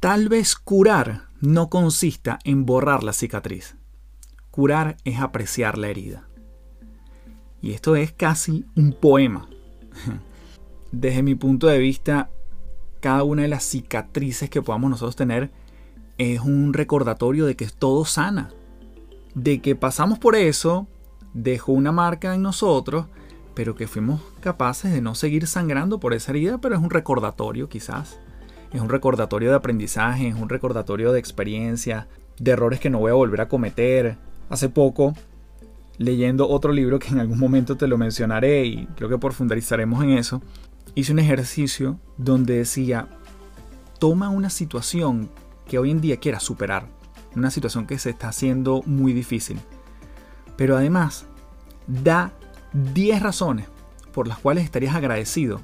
Tal 0.00 0.28
vez 0.28 0.56
curar 0.56 1.28
no 1.40 1.70
consista 1.70 2.38
en 2.44 2.66
borrar 2.66 3.02
la 3.02 3.12
cicatriz. 3.12 3.76
Curar 4.50 4.96
es 5.04 5.20
apreciar 5.20 5.78
la 5.78 5.88
herida. 5.88 6.28
Y 7.62 7.72
esto 7.72 7.96
es 7.96 8.12
casi 8.12 8.66
un 8.76 8.92
poema. 8.92 9.48
Desde 10.92 11.22
mi 11.22 11.34
punto 11.34 11.68
de 11.68 11.78
vista, 11.78 12.30
cada 13.02 13.24
una 13.24 13.42
de 13.42 13.48
las 13.48 13.64
cicatrices 13.64 14.48
que 14.48 14.62
podamos 14.62 14.88
nosotros 14.88 15.16
tener 15.16 15.50
es 16.18 16.38
un 16.38 16.72
recordatorio 16.72 17.46
de 17.46 17.56
que 17.56 17.66
todo 17.66 18.04
sana, 18.04 18.50
de 19.34 19.60
que 19.60 19.74
pasamos 19.74 20.20
por 20.20 20.36
eso, 20.36 20.86
dejó 21.34 21.72
una 21.72 21.90
marca 21.90 22.32
en 22.32 22.42
nosotros, 22.42 23.06
pero 23.54 23.74
que 23.74 23.88
fuimos 23.88 24.22
capaces 24.40 24.92
de 24.92 25.00
no 25.00 25.16
seguir 25.16 25.48
sangrando 25.48 25.98
por 25.98 26.14
esa 26.14 26.30
herida, 26.30 26.58
pero 26.58 26.76
es 26.76 26.80
un 26.80 26.90
recordatorio 26.90 27.68
quizás. 27.68 28.20
Es 28.72 28.80
un 28.80 28.88
recordatorio 28.88 29.50
de 29.50 29.56
aprendizaje, 29.56 30.28
es 30.28 30.36
un 30.36 30.48
recordatorio 30.48 31.12
de 31.12 31.18
experiencia, 31.18 32.06
de 32.38 32.52
errores 32.52 32.78
que 32.78 32.88
no 32.88 33.00
voy 33.00 33.10
a 33.10 33.14
volver 33.14 33.40
a 33.40 33.48
cometer. 33.48 34.16
Hace 34.48 34.68
poco, 34.68 35.14
leyendo 35.98 36.48
otro 36.48 36.72
libro 36.72 37.00
que 37.00 37.08
en 37.08 37.18
algún 37.18 37.40
momento 37.40 37.76
te 37.76 37.88
lo 37.88 37.98
mencionaré 37.98 38.64
y 38.64 38.86
creo 38.94 39.08
que 39.08 39.18
profundizaremos 39.18 40.04
en 40.04 40.10
eso, 40.10 40.40
hice 40.94 41.12
un 41.12 41.18
ejercicio 41.18 41.98
donde 42.16 42.58
decía, 42.58 43.08
toma 43.98 44.28
una 44.28 44.50
situación 44.50 45.30
que 45.66 45.78
hoy 45.78 45.90
en 45.90 46.00
día 46.00 46.18
quieras 46.18 46.42
superar, 46.42 46.88
una 47.34 47.50
situación 47.50 47.86
que 47.86 47.98
se 47.98 48.10
está 48.10 48.28
haciendo 48.28 48.82
muy 48.86 49.12
difícil, 49.12 49.58
pero 50.56 50.76
además 50.76 51.26
da 51.86 52.32
10 52.72 53.22
razones 53.22 53.66
por 54.12 54.28
las 54.28 54.38
cuales 54.38 54.64
estarías 54.64 54.94
agradecido 54.94 55.60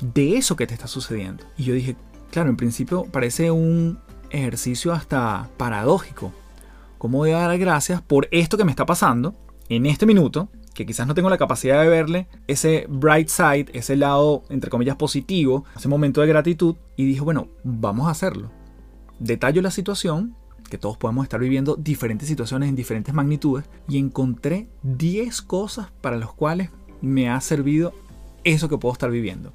de 0.00 0.36
eso 0.36 0.56
que 0.56 0.66
te 0.66 0.74
está 0.74 0.86
sucediendo. 0.86 1.44
Y 1.56 1.64
yo 1.64 1.74
dije, 1.74 1.96
claro, 2.30 2.48
en 2.48 2.56
principio 2.56 3.04
parece 3.04 3.50
un 3.50 3.98
ejercicio 4.30 4.92
hasta 4.92 5.50
paradójico. 5.56 6.32
¿Cómo 6.98 7.18
voy 7.18 7.32
a 7.32 7.38
dar 7.38 7.58
gracias 7.58 8.00
por 8.00 8.28
esto 8.30 8.56
que 8.56 8.64
me 8.64 8.70
está 8.70 8.86
pasando? 8.86 9.34
en 9.68 9.86
este 9.86 10.06
minuto, 10.06 10.48
que 10.74 10.84
quizás 10.84 11.06
no 11.06 11.14
tengo 11.14 11.30
la 11.30 11.38
capacidad 11.38 11.80
de 11.80 11.88
verle 11.88 12.26
ese 12.48 12.86
bright 12.88 13.28
side, 13.28 13.66
ese 13.72 13.96
lado, 13.96 14.42
entre 14.50 14.70
comillas, 14.70 14.96
positivo, 14.96 15.64
ese 15.76 15.88
momento 15.88 16.20
de 16.20 16.26
gratitud, 16.26 16.76
y 16.96 17.06
dije, 17.06 17.20
bueno, 17.20 17.48
vamos 17.62 18.08
a 18.08 18.10
hacerlo. 18.10 18.50
Detallo 19.20 19.62
la 19.62 19.70
situación, 19.70 20.34
que 20.68 20.76
todos 20.76 20.96
podemos 20.96 21.24
estar 21.24 21.38
viviendo 21.38 21.76
diferentes 21.76 22.28
situaciones 22.28 22.68
en 22.68 22.74
diferentes 22.74 23.14
magnitudes, 23.14 23.64
y 23.88 23.98
encontré 23.98 24.68
10 24.82 25.42
cosas 25.42 25.92
para 26.00 26.16
las 26.16 26.32
cuales 26.32 26.70
me 27.00 27.30
ha 27.30 27.40
servido 27.40 27.92
eso 28.42 28.68
que 28.68 28.78
puedo 28.78 28.92
estar 28.92 29.10
viviendo. 29.10 29.52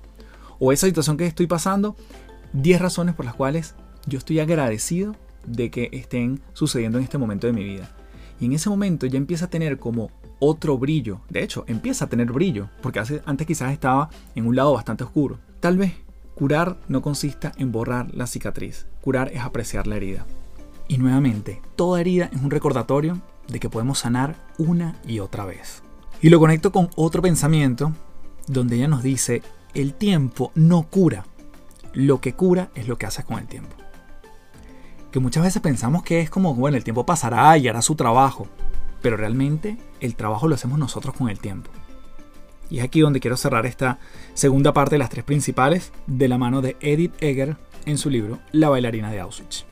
O 0.58 0.72
esa 0.72 0.88
situación 0.88 1.18
que 1.18 1.26
estoy 1.26 1.48
pasando, 1.48 1.96
10 2.54 2.82
razones 2.82 3.16
por 3.16 3.26
las 3.26 3.36
cuales 3.36 3.76
yo 4.08 4.18
estoy 4.18 4.40
agradecido 4.40 5.16
de 5.46 5.70
que 5.70 5.90
estén 5.92 6.42
sucediendo 6.54 6.98
en 6.98 7.04
este 7.04 7.18
momento 7.18 7.48
de 7.48 7.54
mi 7.54 7.64
vida. 7.64 7.96
Y 8.40 8.46
en 8.46 8.54
ese 8.54 8.70
momento 8.70 9.06
ya 9.06 9.18
empieza 9.18 9.46
a 9.46 9.50
tener 9.50 9.80
como 9.80 10.12
otro 10.40 10.78
brillo. 10.78 11.22
De 11.30 11.44
hecho, 11.44 11.64
empieza 11.68 12.06
a 12.06 12.10
tener 12.10 12.32
brillo, 12.32 12.70
porque 12.82 13.02
antes 13.26 13.48
quizás 13.48 13.72
estaba 13.72 14.10
en 14.36 14.48
un 14.48 14.56
lado 14.56 14.74
bastante 14.74 15.04
oscuro. 15.04 15.40
Tal 15.60 15.78
vez 15.78 15.94
curar 16.36 16.78
no 16.88 17.02
consista 17.02 17.52
en 17.58 17.72
borrar 17.72 18.14
la 18.16 18.28
cicatriz. 18.28 18.88
Curar 19.02 19.32
es 19.34 19.42
apreciar 19.42 19.88
la 19.88 19.98
herida. 19.98 20.26
Y 20.88 20.98
nuevamente, 20.98 21.62
toda 21.76 22.02
herida 22.02 22.30
es 22.34 22.42
un 22.42 22.50
recordatorio 22.50 23.22
de 23.48 23.60
que 23.60 23.70
podemos 23.70 24.00
sanar 24.00 24.36
una 24.58 24.96
y 25.06 25.20
otra 25.20 25.46
vez. 25.46 25.84
Y 26.22 26.30
lo 26.30 26.40
conecto 26.40 26.72
con 26.72 26.90
otro 26.96 27.22
pensamiento 27.22 27.94
donde 28.48 28.78
ella 28.78 28.88
nos 28.88 29.04
dice, 29.04 29.42
el 29.74 29.94
tiempo 29.94 30.52
no 30.56 30.84
cura. 30.84 31.26
Lo 31.94 32.22
que 32.22 32.34
cura 32.34 32.70
es 32.76 32.88
lo 32.88 32.98
que 32.98 33.06
haces 33.06 33.26
con 33.26 33.40
el 33.40 33.48
tiempo. 33.48 33.76
Que 35.12 35.20
muchas 35.20 35.44
veces 35.44 35.62
pensamos 35.62 36.04
que 36.04 36.22
es 36.22 36.30
como, 36.30 36.54
bueno, 36.56 36.78
el 36.78 36.84
tiempo 36.84 37.06
pasará 37.06 37.58
y 37.58 37.68
hará 37.68 37.82
su 37.82 37.96
trabajo. 37.96 38.48
Pero 39.02 39.18
realmente 39.18 39.78
el 40.00 40.16
trabajo 40.16 40.48
lo 40.48 40.56
hacemos 40.56 40.80
nosotros 40.80 41.16
con 41.16 41.30
el 41.30 41.40
tiempo. 41.40 41.72
Y 42.70 42.80
es 42.80 42.84
aquí 42.84 43.02
donde 43.02 43.20
quiero 43.20 43.38
cerrar 43.38 43.66
esta 43.66 44.00
segunda 44.34 44.74
parte 44.74 44.96
de 44.96 45.00
las 45.00 45.10
tres 45.10 45.24
principales 45.24 45.92
de 46.06 46.28
la 46.28 46.38
mano 46.38 46.62
de 46.62 46.78
Edith 46.82 47.14
Egger 47.22 47.58
en 47.86 47.98
su 47.98 48.10
libro 48.10 48.40
La 48.52 48.70
bailarina 48.70 49.12
de 49.12 49.20
Auschwitz. 49.20 49.66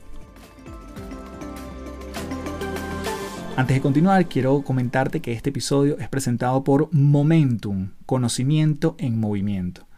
Antes 3.56 3.74
de 3.76 3.80
continuar, 3.80 4.26
quiero 4.26 4.62
comentarte 4.62 5.20
que 5.20 5.32
este 5.32 5.50
episodio 5.50 5.98
es 5.98 6.08
presentado 6.08 6.62
por 6.62 6.88
Momentum, 6.92 7.90
conocimiento 8.06 8.94
en 8.98 9.18
movimiento. 9.18 9.88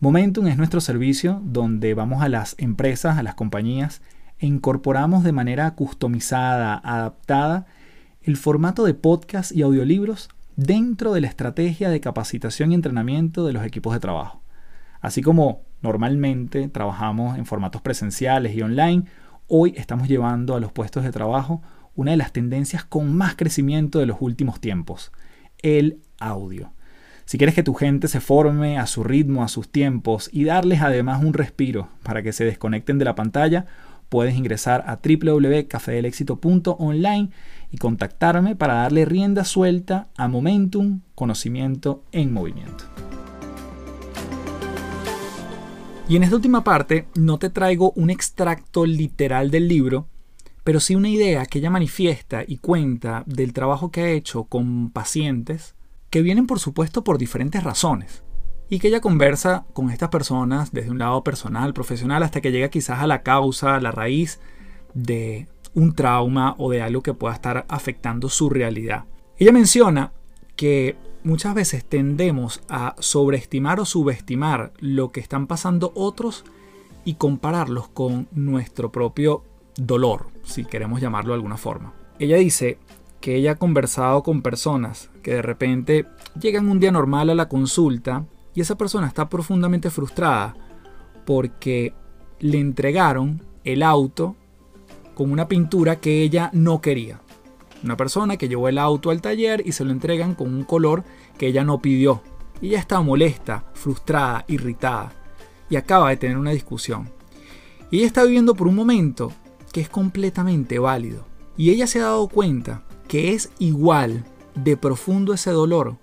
Momentum 0.00 0.46
es 0.46 0.56
nuestro 0.56 0.80
servicio 0.80 1.40
donde 1.44 1.92
vamos 1.92 2.22
a 2.22 2.30
las 2.30 2.54
empresas, 2.56 3.18
a 3.18 3.22
las 3.22 3.34
compañías 3.34 4.00
e 4.38 4.46
incorporamos 4.46 5.24
de 5.24 5.32
manera 5.32 5.74
customizada, 5.74 6.80
adaptada, 6.82 7.66
el 8.24 8.36
formato 8.36 8.84
de 8.84 8.94
podcast 8.94 9.52
y 9.52 9.62
audiolibros 9.62 10.28
dentro 10.56 11.12
de 11.12 11.20
la 11.20 11.26
estrategia 11.26 11.90
de 11.90 12.00
capacitación 12.00 12.70
y 12.70 12.74
entrenamiento 12.74 13.44
de 13.44 13.52
los 13.52 13.64
equipos 13.64 13.94
de 13.94 14.00
trabajo. 14.00 14.42
Así 15.00 15.22
como 15.22 15.62
normalmente 15.80 16.68
trabajamos 16.68 17.36
en 17.36 17.46
formatos 17.46 17.82
presenciales 17.82 18.54
y 18.54 18.62
online, 18.62 19.04
hoy 19.48 19.74
estamos 19.76 20.08
llevando 20.08 20.54
a 20.54 20.60
los 20.60 20.70
puestos 20.70 21.02
de 21.02 21.10
trabajo 21.10 21.62
una 21.96 22.12
de 22.12 22.16
las 22.16 22.32
tendencias 22.32 22.84
con 22.84 23.14
más 23.14 23.34
crecimiento 23.34 23.98
de 23.98 24.06
los 24.06 24.18
últimos 24.20 24.60
tiempos, 24.60 25.10
el 25.62 25.98
audio. 26.20 26.72
Si 27.24 27.38
quieres 27.38 27.54
que 27.54 27.62
tu 27.62 27.72
gente 27.74 28.08
se 28.08 28.20
forme 28.20 28.78
a 28.78 28.86
su 28.86 29.04
ritmo, 29.04 29.42
a 29.42 29.48
sus 29.48 29.70
tiempos 29.70 30.28
y 30.32 30.44
darles 30.44 30.82
además 30.82 31.24
un 31.24 31.34
respiro 31.34 31.88
para 32.02 32.22
que 32.22 32.32
se 32.32 32.44
desconecten 32.44 32.98
de 32.98 33.04
la 33.04 33.14
pantalla, 33.14 33.66
puedes 34.08 34.34
ingresar 34.36 34.84
a 34.86 34.98
www.cafedelexito.online 35.02 37.30
y 37.72 37.78
contactarme 37.78 38.54
para 38.54 38.74
darle 38.74 39.06
rienda 39.06 39.44
suelta 39.44 40.08
a 40.16 40.28
Momentum, 40.28 41.00
conocimiento 41.14 42.04
en 42.12 42.32
movimiento. 42.32 42.84
Y 46.08 46.16
en 46.16 46.22
esta 46.22 46.36
última 46.36 46.62
parte 46.62 47.08
no 47.14 47.38
te 47.38 47.48
traigo 47.48 47.92
un 47.96 48.10
extracto 48.10 48.84
literal 48.84 49.50
del 49.50 49.66
libro, 49.66 50.08
pero 50.62 50.78
sí 50.78 50.94
una 50.94 51.08
idea 51.08 51.46
que 51.46 51.58
ella 51.58 51.70
manifiesta 51.70 52.44
y 52.46 52.58
cuenta 52.58 53.24
del 53.26 53.54
trabajo 53.54 53.90
que 53.90 54.02
ha 54.02 54.10
hecho 54.10 54.44
con 54.44 54.90
pacientes 54.90 55.74
que 56.10 56.20
vienen 56.20 56.46
por 56.46 56.60
supuesto 56.60 57.02
por 57.02 57.16
diferentes 57.16 57.64
razones 57.64 58.22
y 58.68 58.78
que 58.78 58.88
ella 58.88 59.00
conversa 59.00 59.64
con 59.72 59.90
estas 59.90 60.10
personas 60.10 60.72
desde 60.72 60.90
un 60.90 60.98
lado 60.98 61.24
personal, 61.24 61.72
profesional, 61.72 62.22
hasta 62.22 62.42
que 62.42 62.52
llega 62.52 62.68
quizás 62.68 63.00
a 63.00 63.06
la 63.06 63.22
causa, 63.22 63.76
a 63.76 63.80
la 63.80 63.92
raíz 63.92 64.40
de 64.92 65.48
un 65.74 65.94
trauma 65.94 66.54
o 66.58 66.70
de 66.70 66.82
algo 66.82 67.02
que 67.02 67.14
pueda 67.14 67.34
estar 67.34 67.64
afectando 67.68 68.28
su 68.28 68.50
realidad. 68.50 69.04
Ella 69.38 69.52
menciona 69.52 70.12
que 70.56 70.96
muchas 71.24 71.54
veces 71.54 71.84
tendemos 71.84 72.62
a 72.68 72.94
sobreestimar 72.98 73.80
o 73.80 73.84
subestimar 73.84 74.72
lo 74.78 75.12
que 75.12 75.20
están 75.20 75.46
pasando 75.46 75.92
otros 75.94 76.44
y 77.04 77.14
compararlos 77.14 77.88
con 77.88 78.28
nuestro 78.32 78.92
propio 78.92 79.42
dolor, 79.76 80.26
si 80.44 80.64
queremos 80.64 81.00
llamarlo 81.00 81.32
de 81.32 81.36
alguna 81.36 81.56
forma. 81.56 81.94
Ella 82.18 82.36
dice 82.36 82.78
que 83.20 83.36
ella 83.36 83.52
ha 83.52 83.56
conversado 83.56 84.22
con 84.22 84.42
personas 84.42 85.10
que 85.22 85.34
de 85.34 85.42
repente 85.42 86.06
llegan 86.40 86.68
un 86.68 86.80
día 86.80 86.92
normal 86.92 87.30
a 87.30 87.34
la 87.34 87.48
consulta 87.48 88.26
y 88.54 88.60
esa 88.60 88.76
persona 88.76 89.06
está 89.06 89.28
profundamente 89.28 89.90
frustrada 89.90 90.54
porque 91.24 91.94
le 92.40 92.58
entregaron 92.58 93.42
el 93.64 93.82
auto 93.82 94.36
con 95.14 95.30
una 95.30 95.48
pintura 95.48 96.00
que 96.00 96.22
ella 96.22 96.50
no 96.52 96.80
quería. 96.80 97.20
Una 97.82 97.96
persona 97.96 98.36
que 98.36 98.48
llevó 98.48 98.68
el 98.68 98.78
auto 98.78 99.10
al 99.10 99.20
taller 99.20 99.62
y 99.66 99.72
se 99.72 99.84
lo 99.84 99.90
entregan 99.90 100.34
con 100.34 100.54
un 100.54 100.64
color 100.64 101.04
que 101.36 101.48
ella 101.48 101.64
no 101.64 101.80
pidió. 101.80 102.22
Y 102.60 102.68
ella 102.68 102.78
está 102.78 103.00
molesta, 103.00 103.64
frustrada, 103.74 104.44
irritada 104.46 105.12
y 105.68 105.76
acaba 105.76 106.10
de 106.10 106.16
tener 106.16 106.36
una 106.36 106.50
discusión. 106.50 107.10
Y 107.90 107.98
ella 107.98 108.06
está 108.06 108.24
viviendo 108.24 108.54
por 108.54 108.68
un 108.68 108.74
momento 108.74 109.32
que 109.72 109.80
es 109.80 109.88
completamente 109.88 110.78
válido. 110.78 111.26
Y 111.56 111.70
ella 111.70 111.86
se 111.86 111.98
ha 112.00 112.04
dado 112.04 112.28
cuenta 112.28 112.82
que 113.08 113.32
es 113.32 113.50
igual 113.58 114.24
de 114.54 114.76
profundo 114.76 115.32
ese 115.32 115.50
dolor 115.50 115.96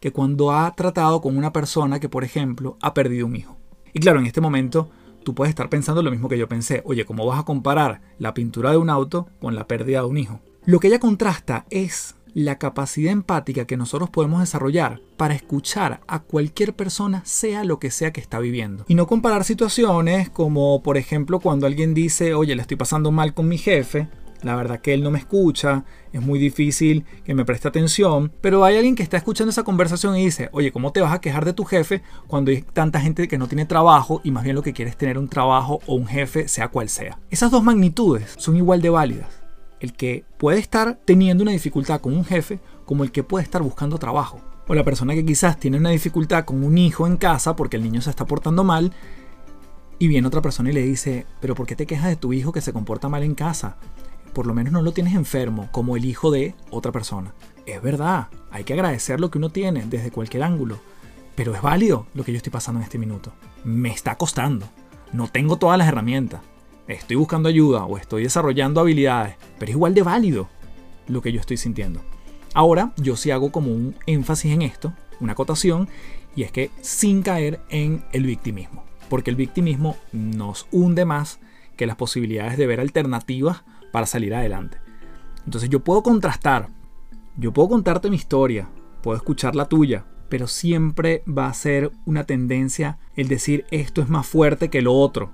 que 0.00 0.12
cuando 0.12 0.52
ha 0.52 0.70
tratado 0.74 1.20
con 1.20 1.36
una 1.36 1.52
persona 1.52 2.00
que, 2.00 2.08
por 2.08 2.24
ejemplo, 2.24 2.76
ha 2.82 2.92
perdido 2.92 3.26
un 3.26 3.36
hijo. 3.36 3.56
Y 3.92 4.00
claro, 4.00 4.20
en 4.20 4.26
este 4.26 4.40
momento 4.40 4.90
tú 5.24 5.34
puedes 5.34 5.50
estar 5.50 5.68
pensando 5.68 6.02
lo 6.02 6.10
mismo 6.10 6.28
que 6.28 6.38
yo 6.38 6.48
pensé. 6.48 6.82
Oye, 6.84 7.04
¿cómo 7.04 7.26
vas 7.26 7.40
a 7.40 7.44
comparar 7.44 8.02
la 8.18 8.34
pintura 8.34 8.70
de 8.70 8.76
un 8.76 8.90
auto 8.90 9.28
con 9.40 9.54
la 9.54 9.66
pérdida 9.66 10.00
de 10.00 10.06
un 10.06 10.18
hijo? 10.18 10.40
Lo 10.66 10.78
que 10.78 10.88
ella 10.88 11.00
contrasta 11.00 11.66
es 11.70 12.14
la 12.34 12.58
capacidad 12.58 13.12
empática 13.12 13.64
que 13.64 13.76
nosotros 13.76 14.10
podemos 14.10 14.40
desarrollar 14.40 15.00
para 15.16 15.34
escuchar 15.34 16.00
a 16.06 16.20
cualquier 16.20 16.74
persona, 16.74 17.22
sea 17.24 17.64
lo 17.64 17.78
que 17.78 17.90
sea 17.90 18.12
que 18.12 18.20
está 18.20 18.40
viviendo. 18.40 18.84
Y 18.88 18.96
no 18.96 19.06
comparar 19.06 19.44
situaciones 19.44 20.30
como, 20.30 20.82
por 20.82 20.96
ejemplo, 20.96 21.38
cuando 21.40 21.66
alguien 21.66 21.94
dice, 21.94 22.34
oye, 22.34 22.56
le 22.56 22.62
estoy 22.62 22.76
pasando 22.76 23.12
mal 23.12 23.34
con 23.34 23.48
mi 23.48 23.56
jefe, 23.56 24.08
la 24.44 24.54
verdad 24.54 24.80
que 24.80 24.94
él 24.94 25.02
no 25.02 25.10
me 25.10 25.18
escucha, 25.18 25.84
es 26.12 26.20
muy 26.20 26.38
difícil 26.38 27.04
que 27.24 27.34
me 27.34 27.44
preste 27.44 27.66
atención, 27.68 28.32
pero 28.40 28.64
hay 28.64 28.76
alguien 28.76 28.94
que 28.94 29.02
está 29.02 29.16
escuchando 29.16 29.50
esa 29.50 29.64
conversación 29.64 30.16
y 30.16 30.24
dice, 30.24 30.50
oye, 30.52 30.70
¿cómo 30.70 30.92
te 30.92 31.00
vas 31.00 31.12
a 31.12 31.20
quejar 31.20 31.44
de 31.44 31.52
tu 31.52 31.64
jefe 31.64 32.02
cuando 32.26 32.50
hay 32.50 32.62
tanta 32.62 33.00
gente 33.00 33.26
que 33.26 33.38
no 33.38 33.48
tiene 33.48 33.66
trabajo 33.66 34.20
y 34.22 34.30
más 34.30 34.44
bien 34.44 34.54
lo 34.56 34.62
que 34.62 34.72
quiere 34.72 34.90
es 34.90 34.96
tener 34.96 35.18
un 35.18 35.28
trabajo 35.28 35.80
o 35.86 35.94
un 35.94 36.06
jefe, 36.06 36.46
sea 36.48 36.68
cual 36.68 36.88
sea? 36.88 37.18
Esas 37.30 37.50
dos 37.50 37.64
magnitudes 37.64 38.34
son 38.36 38.56
igual 38.56 38.82
de 38.82 38.90
válidas. 38.90 39.28
El 39.80 39.92
que 39.92 40.24
puede 40.38 40.58
estar 40.58 40.98
teniendo 41.04 41.42
una 41.42 41.52
dificultad 41.52 42.00
con 42.00 42.14
un 42.14 42.24
jefe 42.24 42.60
como 42.84 43.04
el 43.04 43.12
que 43.12 43.22
puede 43.22 43.44
estar 43.44 43.62
buscando 43.62 43.98
trabajo. 43.98 44.40
O 44.66 44.74
la 44.74 44.84
persona 44.84 45.14
que 45.14 45.26
quizás 45.26 45.58
tiene 45.58 45.76
una 45.76 45.90
dificultad 45.90 46.44
con 46.44 46.64
un 46.64 46.78
hijo 46.78 47.06
en 47.06 47.16
casa 47.16 47.54
porque 47.54 47.76
el 47.76 47.82
niño 47.82 48.00
se 48.00 48.10
está 48.10 48.24
portando 48.24 48.64
mal 48.64 48.92
y 49.98 50.08
viene 50.08 50.26
otra 50.26 50.42
persona 50.42 50.70
y 50.70 50.72
le 50.72 50.82
dice, 50.82 51.26
pero 51.40 51.54
¿por 51.54 51.66
qué 51.66 51.76
te 51.76 51.86
quejas 51.86 52.08
de 52.08 52.16
tu 52.16 52.32
hijo 52.32 52.52
que 52.52 52.60
se 52.60 52.72
comporta 52.72 53.08
mal 53.08 53.22
en 53.22 53.34
casa? 53.34 53.76
Por 54.34 54.46
lo 54.46 54.52
menos 54.52 54.72
no 54.72 54.82
lo 54.82 54.92
tienes 54.92 55.14
enfermo 55.14 55.68
como 55.72 55.96
el 55.96 56.04
hijo 56.04 56.30
de 56.30 56.54
otra 56.70 56.92
persona. 56.92 57.32
Es 57.64 57.80
verdad, 57.80 58.28
hay 58.50 58.64
que 58.64 58.74
agradecer 58.74 59.20
lo 59.20 59.30
que 59.30 59.38
uno 59.38 59.48
tiene 59.48 59.84
desde 59.86 60.10
cualquier 60.10 60.42
ángulo, 60.42 60.78
pero 61.34 61.54
es 61.54 61.62
válido 61.62 62.06
lo 62.12 62.24
que 62.24 62.32
yo 62.32 62.36
estoy 62.36 62.52
pasando 62.52 62.80
en 62.80 62.84
este 62.84 62.98
minuto. 62.98 63.32
Me 63.64 63.90
está 63.90 64.16
costando, 64.16 64.68
no 65.12 65.28
tengo 65.28 65.56
todas 65.56 65.78
las 65.78 65.88
herramientas, 65.88 66.42
estoy 66.88 67.16
buscando 67.16 67.48
ayuda 67.48 67.84
o 67.84 67.96
estoy 67.96 68.24
desarrollando 68.24 68.80
habilidades, 68.80 69.36
pero 69.58 69.70
es 69.70 69.76
igual 69.76 69.94
de 69.94 70.02
válido 70.02 70.48
lo 71.08 71.22
que 71.22 71.32
yo 71.32 71.40
estoy 71.40 71.56
sintiendo. 71.56 72.02
Ahora 72.52 72.92
yo 72.96 73.16
sí 73.16 73.30
hago 73.30 73.50
como 73.50 73.72
un 73.72 73.96
énfasis 74.06 74.52
en 74.52 74.62
esto, 74.62 74.92
una 75.20 75.32
acotación, 75.32 75.88
y 76.36 76.42
es 76.42 76.52
que 76.52 76.70
sin 76.82 77.22
caer 77.22 77.60
en 77.68 78.04
el 78.12 78.26
victimismo, 78.26 78.84
porque 79.08 79.30
el 79.30 79.36
victimismo 79.36 79.96
nos 80.12 80.66
hunde 80.70 81.04
más 81.04 81.38
que 81.76 81.86
las 81.86 81.96
posibilidades 81.96 82.56
de 82.56 82.66
ver 82.66 82.80
alternativas 82.80 83.62
para 83.94 84.06
salir 84.06 84.34
adelante. 84.34 84.78
Entonces 85.44 85.70
yo 85.70 85.78
puedo 85.78 86.02
contrastar, 86.02 86.68
yo 87.36 87.52
puedo 87.52 87.68
contarte 87.68 88.10
mi 88.10 88.16
historia, 88.16 88.68
puedo 89.04 89.16
escuchar 89.16 89.54
la 89.54 89.68
tuya, 89.68 90.04
pero 90.28 90.48
siempre 90.48 91.22
va 91.28 91.46
a 91.46 91.54
ser 91.54 91.92
una 92.04 92.24
tendencia 92.24 92.98
el 93.14 93.28
decir 93.28 93.66
esto 93.70 94.02
es 94.02 94.08
más 94.08 94.26
fuerte 94.26 94.68
que 94.68 94.82
lo 94.82 94.94
otro, 94.94 95.32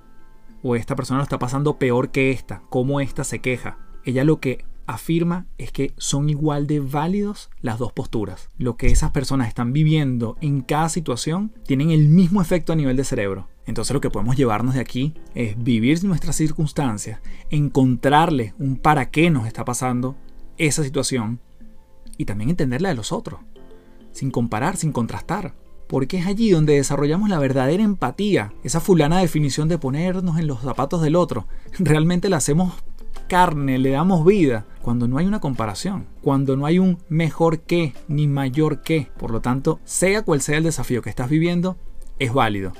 o 0.61 0.75
esta 0.75 0.95
persona 0.95 1.17
lo 1.17 1.23
está 1.23 1.39
pasando 1.39 1.79
peor 1.79 2.11
que 2.11 2.29
esta, 2.29 2.61
cómo 2.69 3.01
esta 3.01 3.23
se 3.23 3.39
queja. 3.39 3.79
Ella 4.05 4.23
lo 4.23 4.39
que 4.39 4.63
afirma 4.85 5.47
es 5.57 5.71
que 5.71 5.95
son 5.97 6.29
igual 6.29 6.67
de 6.67 6.81
válidos 6.81 7.49
las 7.61 7.79
dos 7.79 7.93
posturas. 7.93 8.51
Lo 8.59 8.77
que 8.77 8.91
esas 8.91 9.09
personas 9.09 9.47
están 9.47 9.73
viviendo 9.73 10.37
en 10.39 10.61
cada 10.61 10.89
situación 10.89 11.51
tienen 11.65 11.89
el 11.89 12.09
mismo 12.09 12.43
efecto 12.43 12.73
a 12.73 12.75
nivel 12.75 12.95
de 12.95 13.05
cerebro. 13.05 13.47
Entonces 13.65 13.93
lo 13.93 14.01
que 14.01 14.09
podemos 14.09 14.35
llevarnos 14.35 14.73
de 14.73 14.81
aquí 14.81 15.13
es 15.35 15.61
vivir 15.61 16.03
nuestras 16.03 16.35
circunstancias, 16.35 17.19
encontrarle 17.49 18.53
un 18.57 18.77
para 18.77 19.09
qué 19.11 19.29
nos 19.29 19.45
está 19.45 19.63
pasando 19.65 20.15
esa 20.57 20.83
situación 20.83 21.39
y 22.17 22.25
también 22.25 22.49
entender 22.49 22.81
la 22.81 22.89
de 22.89 22.95
los 22.95 23.11
otros, 23.11 23.39
sin 24.11 24.31
comparar, 24.31 24.77
sin 24.77 24.91
contrastar. 24.91 25.55
Porque 25.87 26.17
es 26.17 26.25
allí 26.25 26.51
donde 26.51 26.73
desarrollamos 26.73 27.29
la 27.29 27.39
verdadera 27.39 27.83
empatía, 27.83 28.53
esa 28.63 28.79
fulana 28.79 29.19
definición 29.19 29.67
de 29.67 29.77
ponernos 29.77 30.39
en 30.39 30.47
los 30.47 30.61
zapatos 30.61 31.01
del 31.01 31.15
otro. 31.15 31.47
Realmente 31.79 32.29
la 32.29 32.37
hacemos 32.37 32.73
carne, 33.27 33.77
le 33.77 33.91
damos 33.91 34.25
vida, 34.25 34.65
cuando 34.81 35.07
no 35.07 35.17
hay 35.17 35.25
una 35.25 35.39
comparación, 35.39 36.07
cuando 36.21 36.55
no 36.55 36.65
hay 36.65 36.79
un 36.79 36.97
mejor 37.09 37.59
que 37.59 37.93
ni 38.07 38.27
mayor 38.27 38.81
que. 38.83 39.09
Por 39.17 39.31
lo 39.31 39.41
tanto, 39.41 39.79
sea 39.83 40.23
cual 40.23 40.41
sea 40.41 40.57
el 40.57 40.63
desafío 40.63 41.01
que 41.01 41.09
estás 41.09 41.29
viviendo, 41.29 41.77
es 42.19 42.33
válido. 42.33 42.73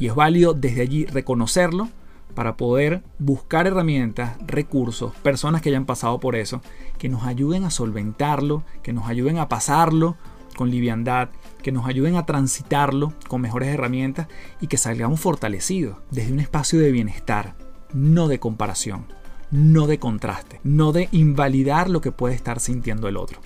Y 0.00 0.08
es 0.08 0.16
válido 0.16 0.52
desde 0.52 0.82
allí 0.82 1.06
reconocerlo 1.06 1.88
para 2.34 2.56
poder 2.56 3.02
buscar 3.20 3.68
herramientas, 3.68 4.36
recursos, 4.44 5.14
personas 5.22 5.62
que 5.62 5.68
hayan 5.68 5.86
pasado 5.86 6.18
por 6.18 6.34
eso, 6.34 6.60
que 6.98 7.08
nos 7.08 7.22
ayuden 7.22 7.62
a 7.62 7.70
solventarlo, 7.70 8.64
que 8.82 8.92
nos 8.92 9.08
ayuden 9.08 9.38
a 9.38 9.48
pasarlo 9.48 10.16
con 10.56 10.72
liviandad, 10.72 11.28
que 11.62 11.70
nos 11.70 11.86
ayuden 11.86 12.16
a 12.16 12.26
transitarlo 12.26 13.12
con 13.28 13.40
mejores 13.40 13.68
herramientas 13.68 14.26
y 14.60 14.66
que 14.66 14.76
salgamos 14.76 15.20
fortalecidos 15.20 15.98
desde 16.10 16.32
un 16.32 16.40
espacio 16.40 16.80
de 16.80 16.90
bienestar, 16.90 17.54
no 17.94 18.26
de 18.26 18.40
comparación 18.40 19.06
no 19.50 19.86
de 19.86 19.98
contraste, 19.98 20.60
no 20.62 20.92
de 20.92 21.08
invalidar 21.12 21.90
lo 21.90 22.00
que 22.00 22.12
puede 22.12 22.34
estar 22.34 22.60
sintiendo 22.60 23.08
el 23.08 23.16
otro. 23.16 23.40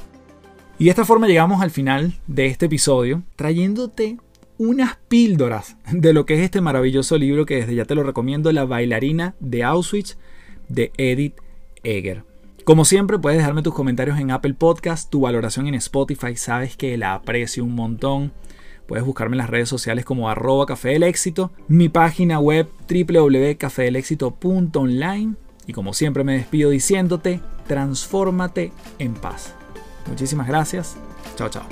Y 0.78 0.84
de 0.84 0.90
esta 0.90 1.04
forma 1.04 1.26
llegamos 1.26 1.62
al 1.62 1.70
final 1.70 2.14
de 2.26 2.46
este 2.46 2.66
episodio, 2.66 3.22
trayéndote 3.36 4.18
unas 4.58 4.96
píldoras 5.08 5.76
de 5.90 6.12
lo 6.12 6.26
que 6.26 6.34
es 6.34 6.40
este 6.40 6.60
maravilloso 6.60 7.18
libro 7.18 7.46
que 7.46 7.56
desde 7.56 7.74
ya 7.74 7.84
te 7.84 7.94
lo 7.94 8.02
recomiendo, 8.02 8.52
La 8.52 8.64
bailarina 8.64 9.34
de 9.40 9.64
Auschwitz 9.64 10.16
de 10.68 10.92
Edith 10.96 11.36
Egger. 11.82 12.24
Como 12.64 12.84
siempre, 12.84 13.18
puedes 13.18 13.38
dejarme 13.38 13.62
tus 13.62 13.74
comentarios 13.74 14.18
en 14.18 14.30
Apple 14.30 14.54
Podcast, 14.54 15.10
tu 15.10 15.20
valoración 15.20 15.66
en 15.66 15.74
Spotify, 15.74 16.36
sabes 16.36 16.76
que 16.76 16.96
la 16.96 17.14
aprecio 17.14 17.64
un 17.64 17.74
montón. 17.74 18.32
Puedes 18.86 19.04
buscarme 19.04 19.34
en 19.34 19.38
las 19.38 19.50
redes 19.50 19.68
sociales 19.68 20.04
como 20.04 20.30
arroba 20.30 20.66
café 20.66 20.90
del 20.90 21.02
éxito, 21.02 21.50
mi 21.68 21.88
página 21.88 22.38
web 22.38 22.68
www.cafedelexito.online 22.88 25.34
y 25.66 25.72
como 25.72 25.94
siempre 25.94 26.24
me 26.24 26.34
despido 26.34 26.70
diciéndote, 26.70 27.40
transfórmate 27.66 28.72
en 28.98 29.14
paz. 29.14 29.54
Muchísimas 30.06 30.46
gracias. 30.46 30.96
Chao, 31.36 31.48
chao. 31.48 31.64